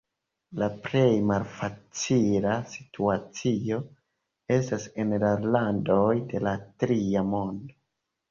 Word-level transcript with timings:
La 0.59 0.67
plej 0.85 1.09
malfacila 1.31 2.55
situacio 2.71 3.77
estas 4.57 4.87
en 5.03 5.13
la 5.25 5.29
landoj 5.57 6.09
de 6.33 6.41
la 6.47 6.55
Tria 6.85 7.23
Mondo. 7.35 7.79